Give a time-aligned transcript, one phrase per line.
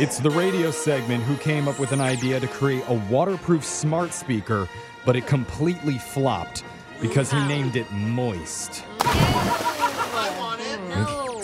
[0.00, 4.12] It's the radio segment who came up with an idea to create a waterproof smart
[4.12, 4.68] speaker,
[5.04, 6.62] but it completely flopped
[7.00, 8.84] because he named it Moist.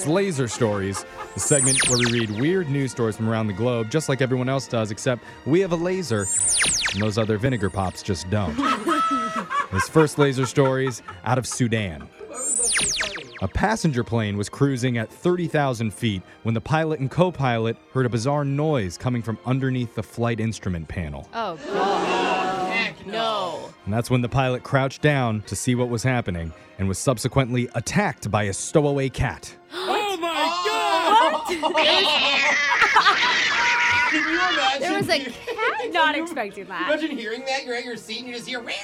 [0.04, 3.90] It's Laser Stories, the segment where we read weird news stories from around the globe,
[3.90, 6.26] just like everyone else does, except we have a laser,
[6.92, 8.54] and those other vinegar pops just don't.
[9.70, 12.06] His first laser stories out of Sudan.
[13.44, 18.06] A passenger plane was cruising at 30,000 feet when the pilot and co pilot heard
[18.06, 21.28] a bizarre noise coming from underneath the flight instrument panel.
[21.34, 22.72] Oh, God.
[22.72, 23.68] Heck No.
[23.84, 27.68] And that's when the pilot crouched down to see what was happening and was subsequently
[27.74, 29.54] attacked by a stowaway cat.
[29.76, 33.54] Oh my god!
[34.14, 34.80] Can you imagine?
[34.80, 35.92] There was a hear- cat?
[35.92, 36.88] Not expecting that.
[36.88, 37.64] Imagine hearing that.
[37.64, 38.60] You're at your seat and you just hear.
[38.60, 38.78] What's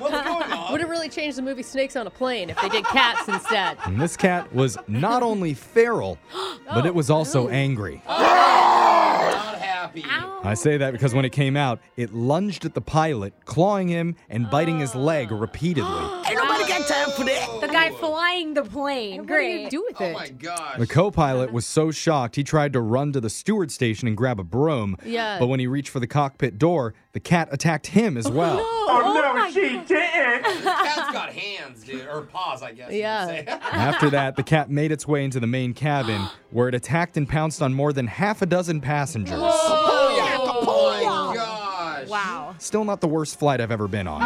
[0.00, 0.72] going on?
[0.72, 3.76] Would have really changed the movie Snakes on a Plane if they did cats instead.
[3.84, 6.18] And this cat was not only feral,
[6.66, 8.02] but it was oh, also angry.
[8.06, 10.04] Oh, not happy.
[10.44, 14.14] I say that because when it came out, it lunged at the pilot, clawing him
[14.28, 15.36] and biting his leg oh.
[15.38, 15.88] repeatedly.
[16.86, 19.18] The guy flying the plane.
[19.20, 19.70] What do you Great.
[19.70, 20.10] do with oh it?
[20.10, 20.78] Oh my gosh.
[20.78, 24.16] The co pilot was so shocked he tried to run to the steward station and
[24.16, 24.96] grab a broom.
[25.04, 25.38] Yeah.
[25.38, 28.58] But when he reached for the cockpit door, the cat attacked him as well.
[28.60, 30.44] Oh, no, oh she didn't.
[30.64, 32.92] Cat's got hands, dude, or paws, I guess.
[32.92, 33.26] you Yeah.
[33.26, 33.44] say.
[33.72, 37.28] After that, the cat made its way into the main cabin, where it attacked and
[37.28, 39.38] pounced on more than half a dozen passengers.
[39.40, 40.62] oh
[41.30, 42.08] my gosh.
[42.08, 42.54] Wow.
[42.58, 44.22] Still not the worst flight I've ever been on.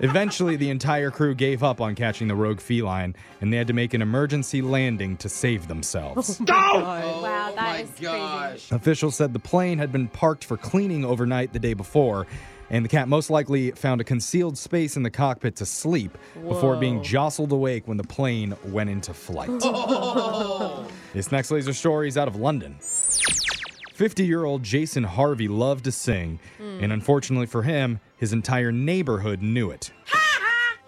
[0.00, 3.72] Eventually, the entire crew gave up on catching the rogue feline, and they had to
[3.72, 6.40] make an emergency landing to save themselves.
[6.72, 8.74] Oh Wow, that my is crazy.
[8.74, 12.26] Officials said the plane had been parked for cleaning overnight the day before,
[12.70, 16.16] and the cat most likely found a concealed space in the cockpit to sleep
[16.48, 19.50] before being jostled awake when the plane went into flight.
[19.62, 20.86] Oh.
[21.12, 22.76] This next laser story is out of London.
[22.80, 26.82] 50 year old Jason Harvey loved to sing, hmm.
[26.82, 29.92] and unfortunately for him, his entire neighborhood knew it.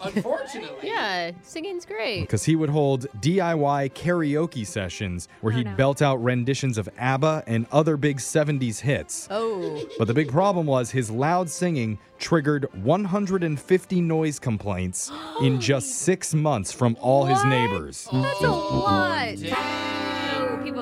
[0.05, 0.87] Unfortunately.
[0.89, 2.21] Yeah, singing's great.
[2.21, 5.75] Because he would hold DIY karaoke sessions where Oh, he'd no.
[5.75, 9.27] belt out renditions of ABBA and other big 70s hits.
[9.31, 15.11] Oh, But the big problem was his loud singing triggered 150 noise complaints
[15.41, 18.07] in just six months from all his neighbors.
[18.11, 19.35] that's a lot.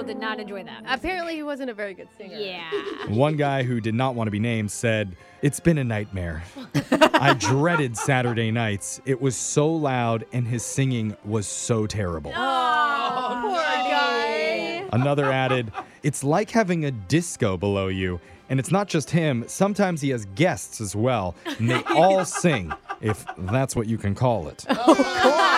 [0.02, 0.84] No, people did not enjoy that.
[0.88, 2.38] Apparently, he wasn't a very good singer.
[2.38, 2.70] Yeah.
[3.08, 6.44] One guy who did not want to be named said, It's been a nightmare.
[6.92, 9.02] I dreaded Saturday nights.
[9.06, 12.32] It was so loud and his singing was so terrible.
[12.36, 14.88] Oh, poor guy.
[14.92, 15.72] Another added,
[16.04, 18.20] It's like having a disco below you.
[18.50, 22.74] And it's not just him, sometimes he has guests as well, and they all sing,
[23.00, 24.66] if that's what you can call it.
[24.68, 25.51] Oh no.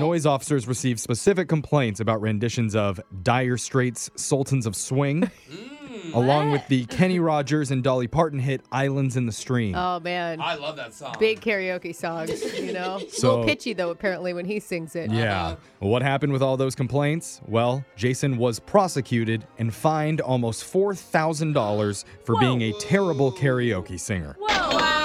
[0.00, 6.14] Noise officers received specific complaints about renditions of Dire Straits' Sultans of Swing, mm.
[6.14, 9.74] along with the Kenny Rogers and Dolly Parton hit Islands in the Stream.
[9.74, 11.14] Oh man, I love that song.
[11.18, 12.42] big karaoke songs.
[12.58, 13.90] You know, So- a little pitchy though.
[13.90, 15.10] Apparently, when he sings it.
[15.10, 15.42] Yeah.
[15.46, 15.56] Uh-huh.
[15.80, 17.40] Well, what happened with all those complaints?
[17.46, 24.36] Well, Jason was prosecuted and fined almost $4,000 for being a terrible karaoke singer.
[24.38, 25.01] Wow.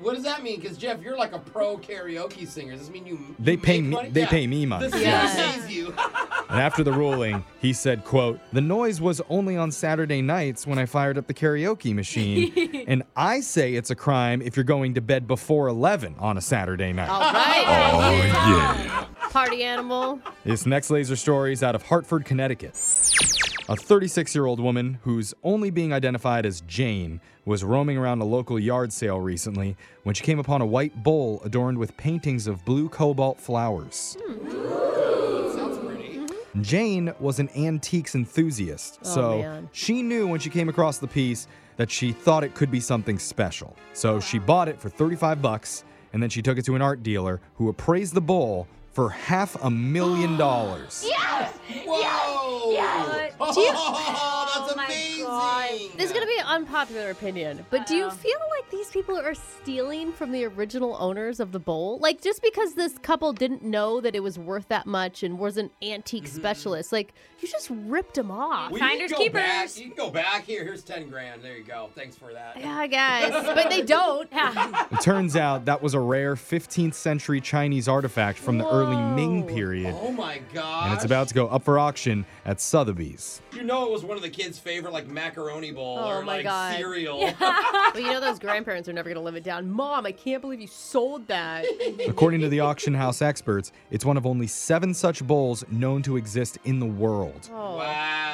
[0.00, 0.60] Dude, what does that mean?
[0.60, 2.72] Because Jeff, you're like a pro karaoke singer.
[2.72, 3.34] Does this mean you?
[3.38, 4.10] They you pay me- money?
[4.10, 4.28] they Yeah.
[4.28, 4.86] pay me money.
[4.86, 5.52] The city Yeah.
[5.52, 5.94] pays you.
[6.50, 10.78] And after the ruling, he said, quote, "The noise was only on Saturday nights when
[10.80, 14.94] I fired up the karaoke machine, and I say it's a crime if you're going
[14.94, 17.64] to bed before 11 on a Saturday night." All right.
[17.92, 18.10] Oh
[18.56, 19.04] yeah.
[19.30, 20.20] Party animal.
[20.44, 22.74] This next laser story is out of Hartford, Connecticut.
[23.70, 28.24] A 36 year old woman who's only being identified as Jane was roaming around a
[28.24, 32.64] local yard sale recently when she came upon a white bowl adorned with paintings of
[32.64, 34.16] blue cobalt flowers.
[34.28, 34.58] Mm-hmm.
[36.62, 39.68] Jane was an antiques enthusiast, Oh, so man.
[39.70, 43.20] she knew when she came across the piece that she thought it could be something
[43.20, 43.76] special.
[43.92, 47.04] So she bought it for 35 bucks and then she took it to an art
[47.04, 51.04] dealer who appraised the bowl for half a million dollars.
[51.06, 51.54] Yes!
[51.86, 52.72] Whoa.
[52.72, 53.08] Yes.
[53.12, 53.46] Oh, Do
[55.96, 58.16] This is gonna be an unpopular opinion, but do you uh-huh.
[58.16, 61.98] feel like these people are stealing from the original owners of the bowl?
[61.98, 65.56] Like just because this couple didn't know that it was worth that much and was
[65.56, 66.36] an antique mm-hmm.
[66.36, 68.70] specialist, like you just ripped them off.
[68.70, 69.66] Well, you Finders can go back.
[69.66, 69.80] keepers.
[69.80, 70.64] You can go back here.
[70.64, 71.42] Here's ten grand.
[71.42, 71.90] There you go.
[71.94, 72.58] Thanks for that.
[72.58, 74.28] Yeah, I guess, but they don't.
[74.40, 74.86] Yeah.
[74.90, 79.46] It turns out that was a rare 15th century Chinese artifact from the early Ming
[79.46, 79.94] period.
[80.00, 80.86] Oh my god.
[80.86, 83.42] And it's about to go up for auction at Sotheby's.
[83.52, 86.36] You know it was one of the kids' favorite like macaroni bowl Oh or my
[86.36, 86.76] like God.
[86.76, 87.18] cereal.
[87.20, 89.70] Well, you know those grandparents are never going to live it down.
[89.70, 91.64] Mom, I can't believe you sold that.
[92.08, 96.16] According to the auction house experts, it's one of only seven such bowls known to
[96.16, 97.48] exist in the world.
[97.52, 97.76] Oh.
[97.78, 98.29] Wow.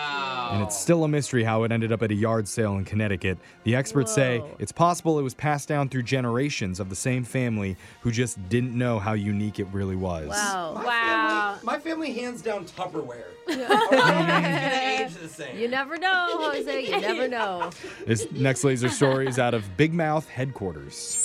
[0.53, 3.39] And it's still a mystery how it ended up at a yard sale in Connecticut.
[3.65, 7.77] The experts say it's possible it was passed down through generations of the same family
[8.03, 10.29] who just didn't know how unique it really was.
[10.29, 10.73] Wow.
[10.77, 11.57] My Wow.
[11.57, 13.25] Family, my family hands down Tupperware.
[13.49, 15.59] Are gonna age the same.
[15.59, 16.85] You never know, Jose.
[16.85, 17.71] You never know.
[18.07, 21.23] This next laser story is out of Big Mouth headquarters.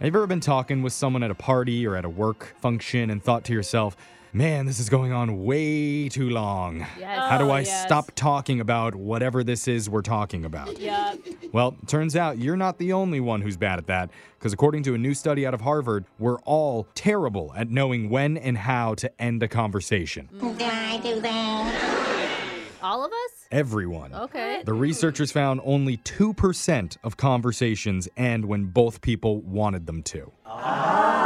[0.00, 3.10] Have you ever been talking with someone at a party or at a work function
[3.10, 3.96] and thought to yourself,
[4.32, 6.86] man, this is going on way too long?
[6.98, 7.30] Yes.
[7.30, 7.82] How do Oh, I yes.
[7.84, 10.78] stop talking about whatever this is we're talking about?
[10.78, 11.18] Yep.
[11.52, 14.94] Well, turns out you're not the only one who's bad at that, because according to
[14.94, 19.22] a new study out of Harvard, we're all terrible at knowing when and how to
[19.22, 20.28] end a conversation.
[20.40, 21.98] Did I do that?
[22.82, 23.46] All of us?
[23.52, 24.12] Everyone.
[24.14, 24.62] Okay.
[24.64, 30.32] The researchers found only 2% of conversations end when both people wanted them to.
[30.46, 31.21] Wow.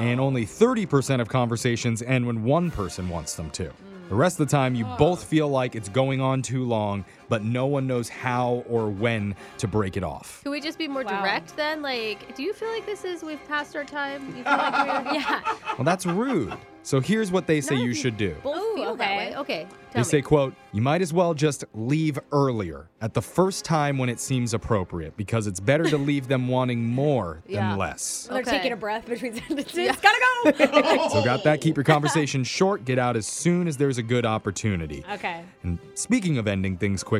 [0.00, 3.70] And only 30% of conversations end when one person wants them to.
[4.08, 7.42] The rest of the time, you both feel like it's going on too long, but
[7.42, 10.42] no one knows how or when to break it off.
[10.42, 11.20] Can we just be more Wow.
[11.22, 11.80] direct then?
[11.80, 14.26] Like, do you feel like this is we've passed our time?
[14.36, 15.40] You feel like we're Yeah.
[15.78, 16.52] Well, that's rude.
[16.82, 18.34] So here's what they say None you should do.
[18.42, 19.16] both Ooh, feel that okay.
[19.30, 19.36] way?
[19.36, 19.66] Okay.
[19.90, 23.98] They Tell say, quote, you might as well just leave earlier at the first time
[23.98, 27.68] when it seems appropriate because it's better to leave them wanting more Yeah.
[27.70, 28.28] than less.
[28.30, 29.90] They're taking a breath between sentences.
[30.00, 31.08] Gotta go.
[31.10, 31.60] So got that?
[31.60, 32.84] Keep your conversation short.
[32.86, 35.04] Get out as soon as there's a good opportunity.
[35.12, 35.44] okay.
[35.62, 37.19] And speaking of ending things quickly,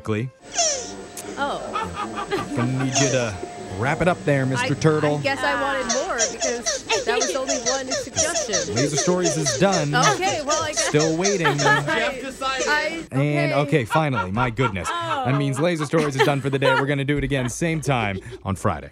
[1.37, 2.53] Oh.
[2.57, 3.35] gonna need you to
[3.79, 4.77] wrap it up there, Mr.
[4.77, 5.19] I, Turtle.
[5.19, 8.75] I guess I wanted more because that was only one suggestion.
[8.75, 9.95] Laser Stories is done.
[9.95, 10.87] Okay, well, I guess.
[10.87, 11.47] Still waiting.
[11.59, 12.67] Jeff decided.
[12.69, 14.89] I, And okay, finally, my goodness.
[15.21, 16.73] That means Laser Stories is done for the day.
[16.75, 18.89] We're gonna do it again, same time on Friday.